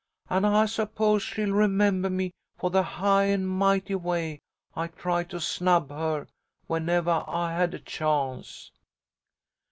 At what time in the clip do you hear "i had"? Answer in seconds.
7.27-7.75